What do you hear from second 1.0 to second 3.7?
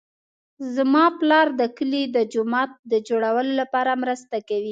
پلار د کلي د جومات د جوړولو